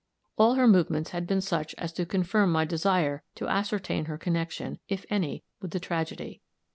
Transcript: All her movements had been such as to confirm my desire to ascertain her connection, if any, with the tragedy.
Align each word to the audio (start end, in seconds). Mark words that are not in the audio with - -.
All 0.35 0.55
her 0.55 0.67
movements 0.67 1.11
had 1.11 1.27
been 1.27 1.41
such 1.41 1.75
as 1.77 1.93
to 1.93 2.07
confirm 2.07 2.51
my 2.51 2.65
desire 2.65 3.21
to 3.35 3.47
ascertain 3.47 4.05
her 4.05 4.17
connection, 4.17 4.79
if 4.89 5.05
any, 5.11 5.43
with 5.61 5.69
the 5.69 5.79
tragedy. 5.79 6.41